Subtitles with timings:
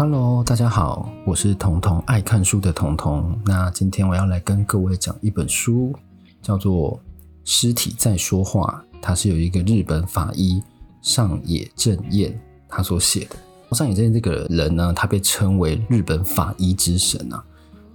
[0.00, 3.36] Hello，大家好，我是彤彤，爱看书的彤彤。
[3.44, 5.92] 那今天我要来跟各位讲一本书，
[6.40, 6.92] 叫做
[7.42, 10.62] 《尸体在说话》，它是有一个日本法医
[11.02, 13.34] 上野正彦他所写的。
[13.74, 17.44] 上野正彦这个人呢，他被称为日本法医之神啊。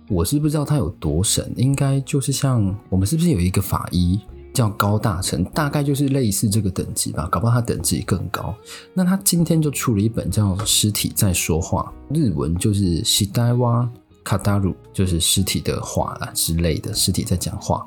[0.09, 4.19] 我是不知道他有多神，应该就是像我们是不是有一个法医
[4.53, 8.53] 叫高大成，大概就是类似这个等级吧，搞不好他等级更高。
[8.93, 13.89] 那他今天就出了一本叫《尸体在说话》，日文就是“尸体は
[14.23, 17.85] 语る”，就是尸体的话啦之类的，尸体在讲话。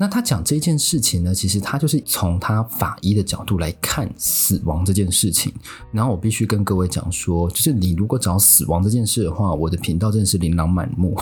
[0.00, 5.52] 那他讲这件事情呢，其实他就是从他法医的角度来看死亡这件事情。
[5.90, 11.18] 然后我必须跟各位讲说，就是你如果找死亡这件事的话，我的频道真的是琳琅满目。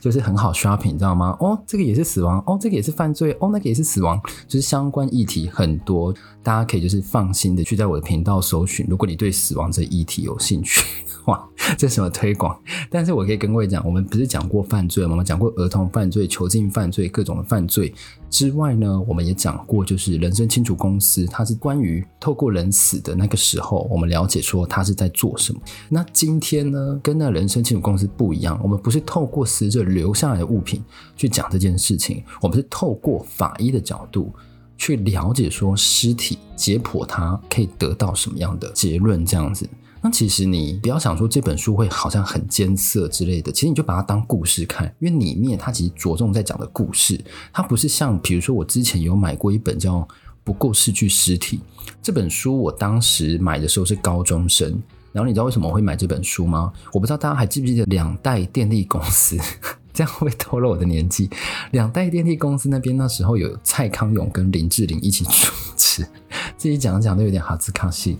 [0.00, 1.36] 就是很好 shopping，你知道吗？
[1.40, 8.86] 哦，这个也是死亡，哦，这个也是犯罪，哦，那个也是死亡，就是相关议题很多，大家可以就是放心的去在我的频道搜寻。
[8.88, 10.84] 如果你对死亡这议题有兴趣，
[11.26, 11.42] 哇，
[11.78, 12.58] 这什么推广？
[12.90, 15.12] 但是我可以跟各位讲，我们不是讲过犯罪吗？
[15.12, 17.92] 我们讲过儿童犯罪、囚禁犯罪、各种的犯罪
[18.28, 25.60] 之外呢，我们也讲过，就是人生清楚公司，它是关于透过人死的那个时候，我们了解说他是在做什么。
[25.88, 30.82] 那今天呢，跟那人生清楚公司不一样，我们不是透过死者留下来的物品
[31.16, 34.32] 去讲这件事情，我们是透过法医的角度
[34.76, 39.68] 去了解说尸体解剖它可以得到什么样的结论，这样子。
[40.02, 47.18] 那其实你不要想说这本书会好像很艰涩之类的，其实你就把它当故事看，因为里面它其实着重在讲的故事，
[47.52, 50.00] 它不是像比如说我之前有买过一本叫
[50.44, 51.58] 《不过是具尸体》
[52.02, 54.78] 这本书，我当时买的时候是高中生，
[55.14, 56.72] 然后你知道为什么我会买这本书吗？
[56.92, 59.38] 我不知道大家还记不记得两代电力公司，
[59.94, 61.30] 这样会不会透露我的年纪？
[61.70, 66.02] 两代电力公司那边那时候有蔡康永跟林志玲一起主持，
[66.56, 68.18] 自己讲讲都有点哈兹康熙。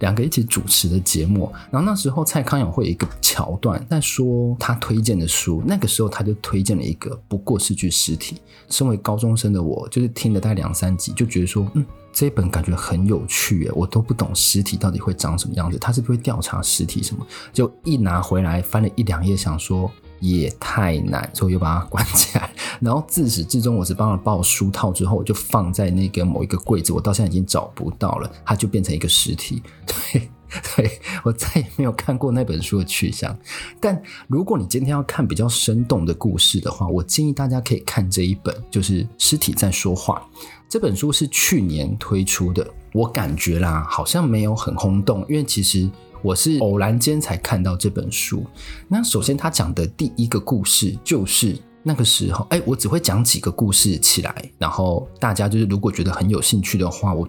[0.00, 8.36] 两个一起主持的节目，然后那时候蔡康永会有一个桥段在说他推荐的书，那个时候他就推荐了一个，不过是具尸体。
[8.68, 17.24] 身为高中生的我，就是听了大概两三集，就觉得说，嗯，这一本感觉很有趣，诶，我都不懂尸体到底会长什么样子，他是不是会调查尸体什么？
[17.52, 19.90] 就一拿回来翻了一两页，想说。
[20.20, 22.50] 也太难，所以我又把它关起来。
[22.80, 29.62] 然后自始至终，我只帮他包书套之后，我就放在那个某一个柜子，我到现在已经找不到了，它就变成一个尸体。
[29.86, 30.30] 对，
[30.76, 33.36] 对，我再也没有看过那本书的去向。
[33.80, 40.22] 但如果你今天要看比较生动的故事的话，我建议大家可以看这一本，就是《尸体在说话》。
[40.68, 45.88] 这本书是去年推出的，我感觉啦，好像没有很轰动，因为其实。
[46.22, 48.44] 我是偶然间才看到这本书。
[48.88, 57.28] 那首先，他讲的第一个故事就是那个时候，哎，我只会讲几个故事起来，然后大家就是如果觉得很有兴趣的话，我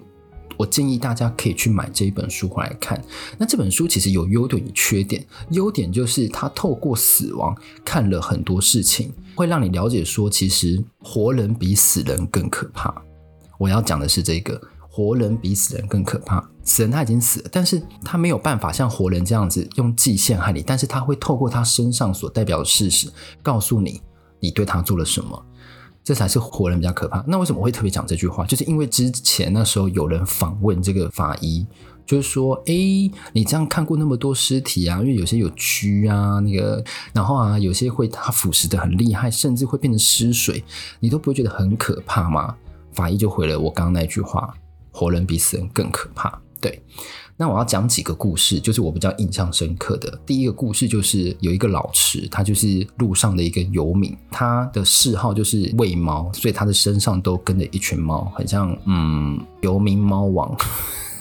[0.57, 2.99] 我建议大家可以去买这一本书回来看。
[3.37, 7.55] 那这本书其实有优点与缺点，优点就是它透过死亡
[7.85, 12.93] 看了很多事情，会让你了解说，其实活人比死人更可怕。
[13.59, 14.59] 我要讲的是这个。
[14.97, 16.43] 活人比死人更可怕。
[16.63, 23.07] 死人他已经死了，但是他没有办法像活人这样子用计陷害你，但是他会透过他身上所代表的事实，
[23.43, 24.01] 告诉你
[24.39, 25.45] 你对他做了什么，
[26.03, 27.23] 这才是活人比较可怕。
[27.27, 28.43] 那为什么会特别讲这句话？
[28.43, 31.67] 就是因为之前那时候有人访问这个法医，
[32.03, 32.73] 就是说，哎，
[33.33, 40.63] 你这样看过那么多尸体啊，因为有些有蛆啊，那个，然后啊，有些会它腐蚀得很厉害，甚至会变成尸水，
[40.99, 42.55] 你都不会觉得很可怕吗？
[42.91, 44.51] 法医就回了我刚刚那句话。
[44.97, 46.41] 活人比死人更可怕。
[46.59, 46.81] 对，
[47.37, 50.19] 那我要讲几个故事，就是我比较印象深刻的。
[50.25, 60.57] 第一个故事就是有一个老池，他就是路上的一个游民，他的嗜好就是喂猫，所以他的身上都跟着一群猫，很像嗯游民猫王。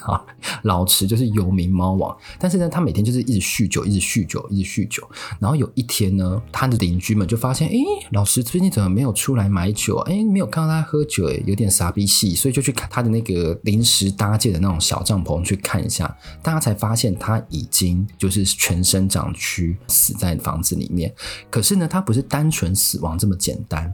[0.07, 0.25] 啊，
[0.63, 5.07] 老池就是游民猫王，但是呢，他每天就是一直酗酒，一直酗酒，一直酗酒。
[5.39, 7.79] 然后有一天呢，他的邻居们就发现，诶，
[8.13, 9.97] 老池最近怎么没有出来买酒？
[10.07, 16.17] 诶，没有看到他喝酒，诶，有点傻逼气，所以就去看他的那个临时搭建的那种小帐篷去看一下。
[16.43, 21.13] 大家才发现他已经就是全身长蛆，死在房子里面。
[21.51, 23.93] 可是呢，他不是单纯死亡这么简单，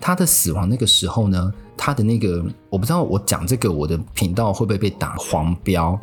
[0.00, 5.98] 他的死亡那个时候呢，他的那个，我不知道我讲这个，我的频道会不会被打黄标？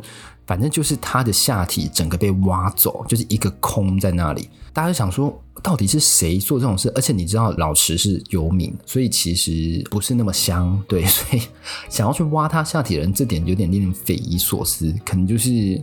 [0.46, 4.48] 反正就是他的下体整个被挖走，就是一个空在那里。
[4.72, 6.92] 大家就想说，到底是谁做这种事？
[6.94, 10.82] 而且你知道，老池是游民，所以其实不是那么香。
[10.88, 11.42] 对，所以
[11.88, 14.92] 想要去挖他下体的人，这点有点令人匪夷所思。
[15.04, 15.82] 可能就是。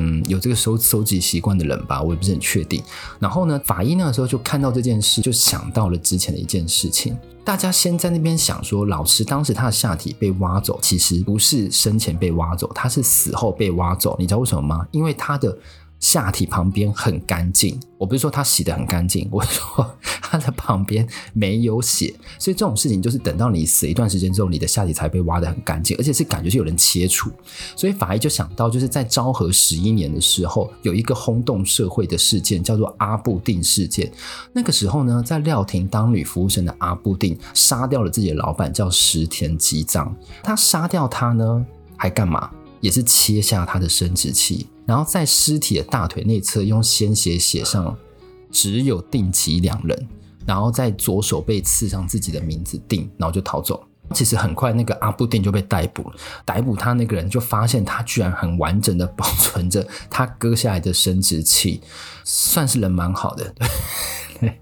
[0.00, 2.80] 嗯有这个收收集习惯的人吧，我也不是很确定。
[3.18, 7.16] 然后呢，法医那个时候就看到这件事，就想到了之前的一件事情。
[7.44, 14.14] 大家先在那边想说，老师当时他的下体被挖走，其实不是生前被挖走，他是死后被挖走。
[14.18, 14.86] 你知道为什么吗？
[14.92, 15.58] 因为他的。
[16.00, 27.30] 下体旁边很干净，我不是说他洗得很干净，我说 他的旁边没有血，所以这种事情就是等到你死一段时间之后，你的下体才被挖得很干净，而且是感觉是有人切除，
[27.74, 34.10] 所以法医就想到，就是在昭和十一年的时候，有一个轰动社会的事件叫做阿布定事件。
[34.52, 40.14] 那个时候呢，在料亭当女服务生的阿布定杀掉了自己的老板，叫石田吉藏。
[40.44, 41.66] 他杀掉他呢，
[41.96, 42.50] 还干嘛？
[42.80, 44.68] 也是切下他的生殖器。
[44.88, 47.94] 然后在尸体的大腿内侧用鲜血写上
[48.50, 50.08] “只有定吉两人”，
[50.46, 53.84] 然后在左手背刺上自己的名字“定”，然后就逃走。
[54.14, 56.16] 其实很快，那个阿布定就被逮捕了。
[56.46, 61.82] 逮捕他那个人就发现他居然很完整的保存着他割下来的生殖器，
[62.24, 63.54] 算是人蛮好的。
[64.40, 64.58] 对。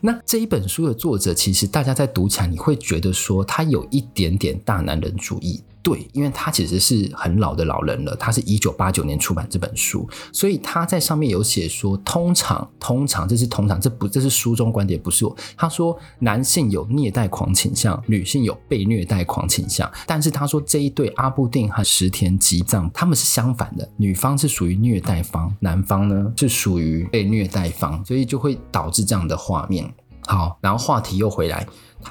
[0.00, 5.62] 那这一本书的作者，其实大家在读起来，你会觉得说他有一点点大男人主义。
[5.88, 15.34] 对，因为他其实是很老的老人了，他是一九八九年出版这本书，所以他在上面有写说，通常，通常这是通常，这不这是书中观点，不是我。
[15.56, 29.90] 他说男性有虐待狂倾向，女性有被虐待狂倾向，但是他说这一对阿部定和石田吉藏他们是相反的，女方是属于虐待方，男方呢是属于被虐待方，所以就会导致这样的画面。
[30.28, 31.66] 好，然后话题又回来。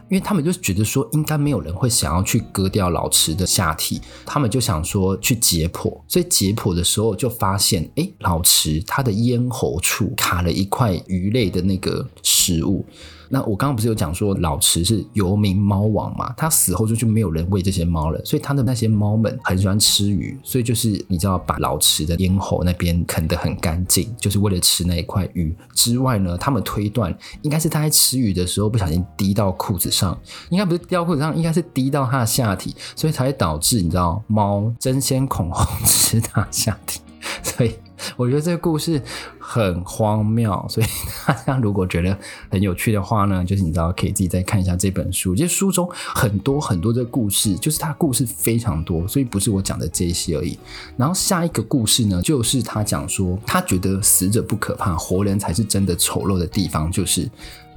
[0.09, 12.85] 因为他们就觉得说，应该没有人会想要去割掉老池的下体，他们就想说去解剖，所以解剖的时候就发现，哎，老池他的咽喉处卡了一块鱼类的那个食物。
[13.29, 16.33] 那我刚刚不是有讲说老池是游民猫王嘛？
[16.37, 25.55] 他死后就就没有人喂这些猫了，所以他的那些猫们很喜欢吃鱼，所以就是你知道把老池的咽喉那边啃得很干净，就是为了吃那一块鱼。
[25.73, 30.17] 之外呢，他们推断应该是他在吃鱼的时候不小心滴到裤子上，
[30.49, 36.99] 应该不是滴到裤子上，应该是滴到他的下体，所以才会导致你知道猫争先恐后吃他下体，
[37.41, 37.71] 所以。
[38.15, 39.01] 我觉得这个故事
[39.39, 40.87] 很荒谬，所以
[41.25, 42.17] 大家如果觉得
[42.49, 45.35] 很有趣的话呢，就是你知道可以自己再看一下这本书。
[45.35, 50.57] 其实书中很多很多的故事，就是他故事非常多，所以不是我讲的这些而已。
[50.95, 57.29] 然后下一个故事呢，就是他讲说他觉得死者不可怕，活人才是真的丑陋的地方，就是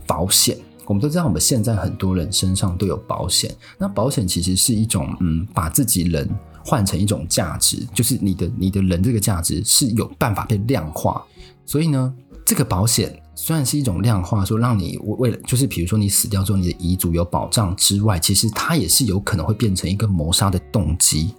[0.07, 0.57] 保险。
[0.87, 6.29] 我们都知道，我们现在很多人身上都有保险，那保险其实是一种嗯，把自己人。
[6.65, 11.25] 换成一种价值，就是你的你的人这个价值是有办法被量化，
[11.65, 12.13] 所以呢，
[12.45, 21.35] 这个保险虽然是一种量化，说让你为了就是比如说你死掉之后你的遗嘱有保障之外，其实它也是有可能会变成一个谋杀的动机。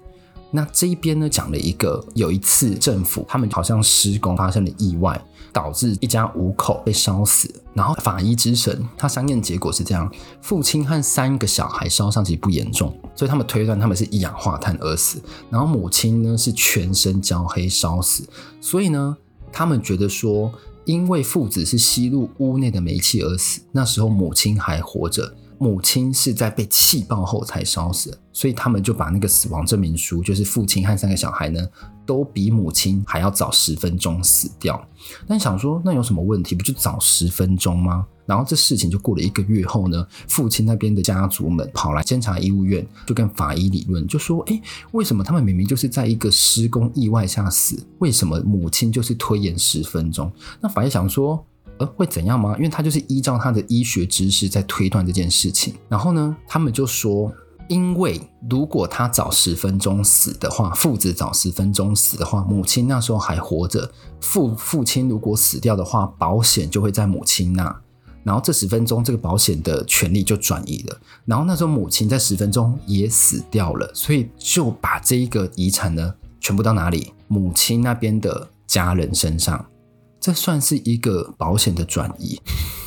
[0.51, 5.19] 那这一边呢，讲了一个有一次政府他们好像施工发生了意外。
[5.53, 10.09] 导致一家五口被烧死，然后法医之神他相验结果是这样：
[10.42, 15.21] 父亲和三个小孩烧伤其实不严重，所以他们推断他们是一氧化碳而死。
[15.50, 18.25] 然后母亲呢是全身焦黑烧死，
[18.62, 19.18] 所以呢
[19.51, 20.50] 他们觉得说，
[20.86, 25.36] 因为父子是吸入屋内的煤气而死，那时候母亲还活着。
[25.62, 31.63] 母亲是在被气爆后才烧死，所以他们就把那个死亡证明书，就是父亲和三个小孩呢，
[32.04, 34.84] 都比母亲还要早十分钟死掉。
[35.28, 36.56] 但想说，那有什么问题？
[36.56, 38.08] 不就早十分钟吗？
[38.25, 44.60] 然后这事情就过了一个月后呢，父亲那边的家族们跑来监察医务院，就跟法医理论，就说：诶，
[44.94, 50.32] 为什么他们明明就是在一个施工意外下死，为什么母亲就是推延十分钟？
[50.60, 51.46] 那法医想说。
[51.86, 52.56] 会怎样吗？
[52.58, 55.74] 因为他就是依照他的医学知识在推断这件事情。
[55.90, 57.32] 然后呢，他们就说，
[57.68, 63.92] 因为如果他早十分钟死的话，父子早十分钟死的话，母亲那时候还活着。
[64.20, 67.76] 父父亲如果死掉的话，保险就会在母亲那。
[68.24, 70.98] 然后这十分钟，这个保险的权利就转移了。
[71.26, 77.14] 然后那时候母亲在十分钟也死掉了，所以就把这一个遗产呢，全部到哪里？
[77.28, 79.66] 母亲那边的家人身上。
[80.22, 82.40] 这算是一个保险的转移，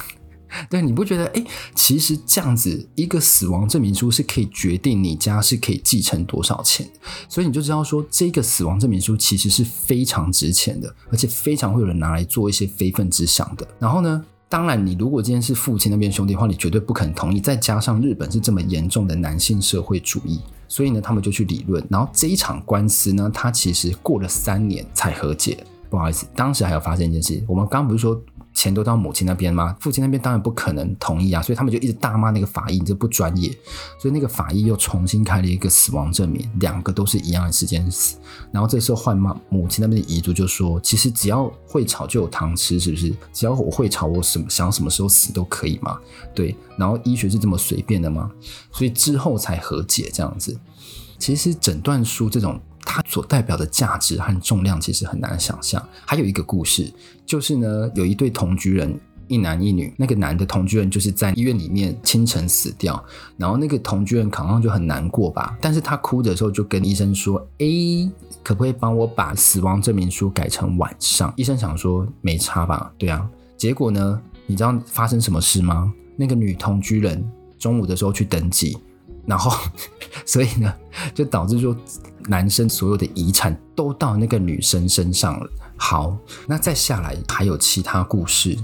[0.70, 1.26] 对，你不觉得？
[1.26, 6.88] 诶，其实这样子一个死亡证明书是可以决定你家是可以继承多少钱，
[7.28, 13.66] 所以你就知道说，这个死亡证明书其实是非常值钱的，而且非常会有人拿来做一些非分之想的。
[13.80, 17.40] 然后呢，当然，你如果今天是父亲那边兄弟的话，你绝对不肯同意。
[17.40, 20.38] 再加上日本是这么严重的男性社会主义，
[20.68, 21.84] 所以呢，他们就去理论。
[21.90, 25.66] 然后这一场官司呢，它其实过了三年才和解。
[25.94, 27.42] 不好意思，当时还有发生一件事。
[27.46, 28.20] 我们刚不是说
[28.52, 29.76] 钱都到母亲那边吗？
[29.78, 33.48] 父亲那边当然不可能同意啊，所以他们就一直大骂那个法医，你这不专业。
[33.96, 38.16] 所以那个法医又重新开了一个死亡证明，两个都是一样的时间死。
[38.50, 43.14] 然后这时候换妈母亲那边的遗嘱就说，其实只要会炒就有糖吃，是不是？
[43.32, 45.96] 只要我会炒，我什么想什么时候死都可以嘛？
[46.34, 46.56] 对。
[46.76, 48.28] 然后医学是这么随便的吗？
[48.72, 50.58] 所以之后才和解这样子。
[51.18, 52.60] 其实诊断书这种。
[52.84, 55.84] 它所代表的价值和重量其实很难想象。
[56.04, 56.92] 还有一个故事，
[57.26, 58.98] 就是呢，有一对同居人，
[59.28, 59.92] 一男一女。
[59.96, 63.02] 那个男的同居人就是在医院里面清晨死掉，
[63.36, 65.56] 然后那个同居人好像就很难过吧。
[65.60, 67.66] 但是他哭的时候就跟医生说：“哎，
[68.42, 73.28] 可不可以帮我把死亡证明书改成晚上？”医生想说没差吧，对啊。
[73.56, 75.92] 结果呢，你知道发生什么事吗？
[76.16, 77.24] 那个女同居人
[77.58, 78.76] 中午的时候去登记。
[79.26, 79.50] 然后，
[80.26, 80.70] 所以呢，
[81.14, 81.74] 就导致说，
[82.28, 85.50] 男生所有的遗产都到那个女生身上了。
[85.76, 86.16] 好，
[86.46, 88.56] 那再下来还有其他故事，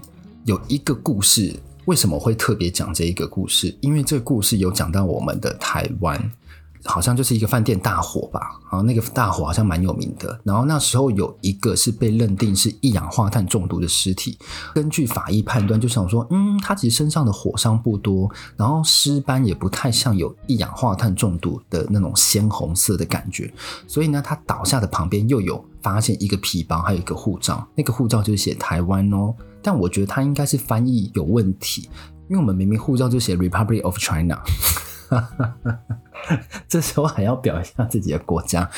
[0.45, 3.77] 有一个故事为什么会特别讲这一个故事？
[3.81, 6.31] 因为这个故事有讲到我们的台湾。
[6.85, 10.41] 好像就是一个饭店大火吧，然后那个大火好像蛮有名的。
[10.45, 14.39] 然后那时候有一个是被认定是一氧化碳中毒的尸体，
[14.75, 23.53] 根据法医判断，就想说，嗯，他其实身上的火伤不多，然后尸斑也不太像有一氧化碳中毒的那种鲜红色的感觉，
[23.87, 31.91] 所以呢，他倒下的旁边又有发现一个皮包，还有一个护照，那个护照就是写台湾哦，但我觉得他应该是翻译有问题，
[32.29, 34.41] 因为我们明明护照就写 Republic of China。
[36.69, 38.69] 这时候还要表一下自己的国家，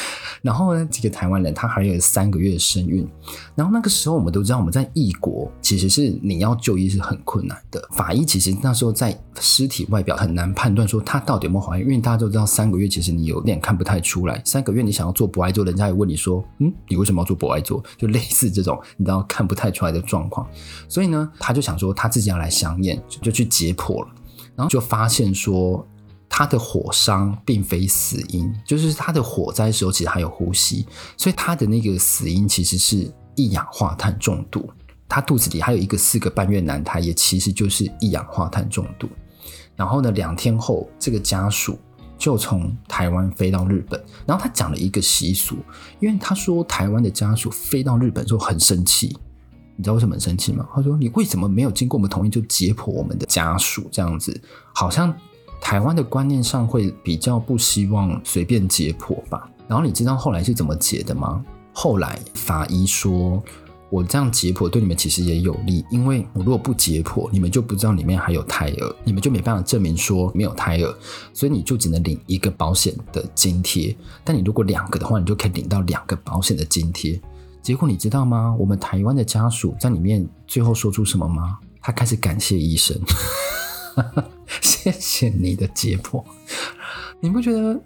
[0.40, 3.06] 然后呢，这个台湾人他还有三个月的身孕，
[3.54, 7.82] 然后那个时候我们都知道我们在异国其实是你要就医是很困难的。
[7.92, 14.40] 法医其实那时候在尸体外表很难判断说他到底有没有怀孕，因为大家都知道三个月其实你有点看不太出来。
[14.44, 17.82] 三个月你想要做博爱做，人家也问你说，嗯，你为什么要做博爱做？
[17.96, 20.46] 就类似这种你知道看不太出来的状况，
[20.88, 24.08] 所以呢，他就想说他自己要来相验，就去解剖了，
[24.56, 25.86] 然后就发现说。
[26.34, 30.86] 他的火伤并非死因，就是他的火灾时候其实还有呼吸，
[31.18, 34.66] 所以他的那个死因其实是一氧化碳中毒。
[35.06, 39.06] 他肚子里还有一个四个半月男胎，也其实就是一氧化碳中毒。
[39.76, 41.78] 然后呢，两天后，这个家属
[42.16, 44.02] 就从台湾飞到日本。
[44.24, 45.58] 然后他讲了一个习俗，
[46.00, 49.14] 因为他说台湾的家属飞到日本之后很生气，
[49.76, 50.66] 你知道为什么很生气吗？
[50.74, 53.86] 他说：“你为什么没有经过我们同意就解剖我们的家属？
[53.92, 54.40] 这样子
[54.72, 55.14] 好像。”
[55.72, 59.48] 台湾的观念上会比较不希望随便解剖吧。
[59.66, 61.42] 然后你知道后来是怎么解的吗？
[61.72, 63.42] 后来法医说，
[63.88, 70.94] 我这样解剖对你们其实也有利，因为我如果不解剖，你们就不知道里面还有胎儿，你们就没办法证明说没有胎儿，
[71.32, 73.96] 所以你就只能领一个保险的津贴。
[74.22, 77.18] 但你如果两个的话，你就可以领到两个保险的津贴。
[77.62, 78.54] 结果你知道吗？
[78.58, 81.60] 我们台湾的家属在里面最后说出什么吗？
[81.80, 83.00] 他开始感谢医生。
[84.82, 86.24] 谢谢你的解剖，
[87.20, 87.80] 你不觉得？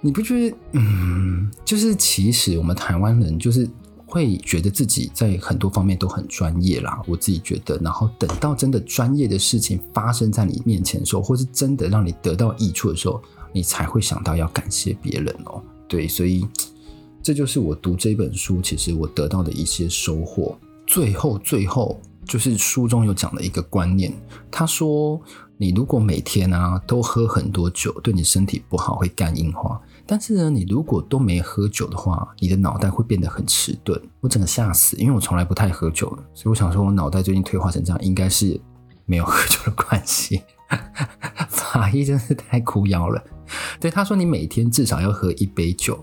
[0.00, 0.56] 你不觉得？
[0.72, 3.70] 嗯，就是其实我们台湾人就是
[4.04, 7.00] 会觉得自己在很多方面都很专业啦。
[7.06, 13.22] 我自己觉得，然后等到真的专业的事情发生在你面前的时候，或是真的让你得到益处的时候，
[13.52, 15.62] 你才会想到要感谢别人哦。
[15.86, 16.44] 对，所以
[17.22, 20.58] 这就是我读这本书，其实我得到的一些收获。
[20.84, 22.00] 最后，最后。
[22.30, 24.12] 就是书中有讲的一个观念，
[24.52, 25.20] 他说
[25.58, 29.80] ：“你如果每天啊都喝很多酒，对你身体不好，会肝硬化。
[30.06, 38.60] 但是呢，你如果都没喝酒的话，你的脑袋会变得很迟钝。”我整个吓死，因为我从来不太喝酒，所以我想说，我脑袋最近退化成这样，应该是
[39.06, 40.40] 没有喝酒的关系。
[41.48, 43.20] 法医真是太哭腰了。
[43.80, 45.98] 对，他说：“你每天至少要喝一杯酒。”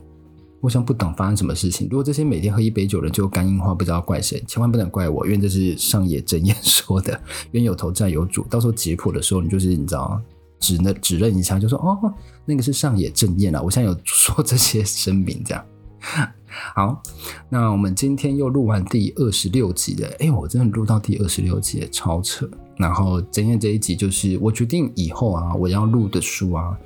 [0.68, 1.88] 互相不懂发生什么事情。
[1.90, 7.18] 如果这些每天喝一杯酒的人最后肝硬化，不知道怪谁，千万不能怪我，因为这是上野真彦说的。
[7.52, 10.22] 冤有头债有主，到时候解剖的时候，你就是你知道，
[10.60, 13.62] 指认指认一下，就说哦，那个是上野正彦啊。
[13.62, 15.66] 我现在有说这些声明，这样。
[16.76, 17.02] 好，
[17.48, 20.10] 那我们今天又录完第二十六集了。
[20.20, 22.46] 哎，我真的录到第二十六集，超扯。
[22.76, 26.78] 然后今天这一集就是我决定以后啊，我要录的书啊，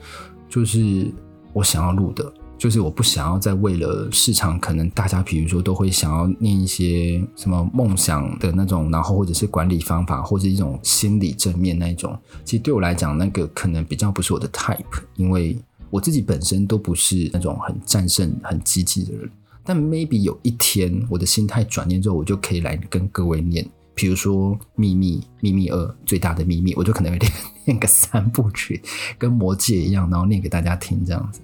[0.47, 1.11] 就是
[1.51, 2.31] 我想要录的。
[2.61, 12.15] 就是我不想要再为了市场，可能大家比如说都会想要念一些什么梦想的那种，然后或者是管理方法，或者一种心理正面那一种。
[12.45, 15.57] 其实对我来讲，那个可能比较不是我的 type，因为
[15.89, 19.27] 我自己本身都不是那种很战胜、很积极的人。
[19.63, 27.31] 但 maybe 有一天我的心态转念之后，我就可以来跟各位念，比如说《秘密》《秘密二》最大的秘密，我就可能会念
[27.65, 28.79] 念个三部曲，
[29.17, 31.41] 跟魔戒一样，然后念给大家听这样子。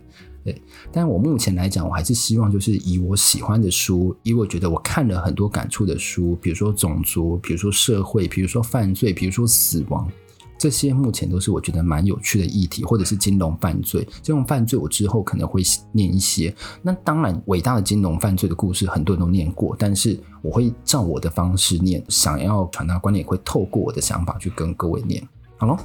[0.47, 0.61] 对，
[0.93, 10.09] 但我目前来讲，我还是希望就是以我喜欢的书，以我觉得我看了很多感触的书，比如说种族，比如说社会，比如说犯罪，比如说死亡。
[10.57, 14.07] 这些目前都是我觉得蛮有趣的议题，或者是金融犯罪。
[14.21, 15.61] 金融犯罪我之后可能会
[15.91, 16.55] 念一些。
[16.81, 25.21] 那当然，伟大的金融犯罪的故事很多人都念过，但是我会照我的方式念，想要传达观念，也会透过我的想法去跟各位念。
[25.57, 25.77] 好喽，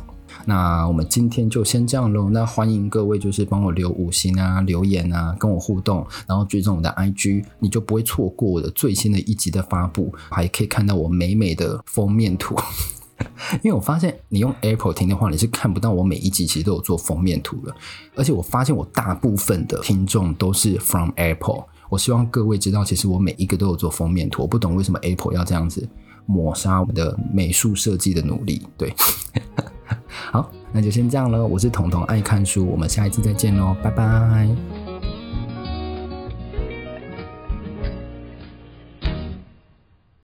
[0.44, 2.30] 那我们今天就先这样喽。
[2.30, 12.56] 那欢迎各位就是帮我留五星啊、留言啊，跟我互动，然后追踪我的 IG，你就不会错过我的最新的一集的发布，还可以看到我美美的封面图。
[13.62, 17.72] 因为我发现你用 Apple 听的话，你是看不到我每一集其实都有做封面图的。
[18.16, 21.64] 而且我发现我大部分的听众都是 from Apple。
[21.88, 24.42] 我希望各位知道，其实我每一个都有做封面图。
[24.42, 25.88] 我不懂为什么 Apple 要这样子
[26.26, 28.62] 抹杀我们的美术设计的努力。
[28.76, 28.92] 对，
[30.06, 31.44] 好，那就先这样了。
[31.44, 34.81] 我是彤彤爱看书，我们下一次再见喽，拜拜。